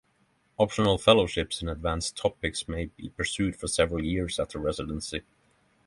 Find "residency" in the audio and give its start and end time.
4.57-5.21